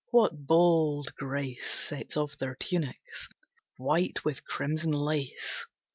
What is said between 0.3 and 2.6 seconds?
bold grace Sets off their